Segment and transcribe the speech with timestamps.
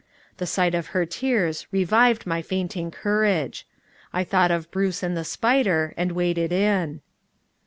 [0.37, 3.67] The sight of her tears revived my fainting courage.
[4.11, 7.01] I thought of Bruce and the spider, and waded in.